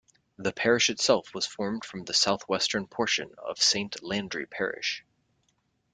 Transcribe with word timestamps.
The 0.39 0.51
parish 0.51 0.89
itself 0.89 1.31
was 1.35 1.45
formed 1.45 1.85
from 1.85 2.05
the 2.05 2.13
southwestern 2.15 2.87
portion 2.87 3.35
of 3.37 3.61
Saint 3.61 4.01
Landry 4.01 4.47
Parish. 4.47 5.05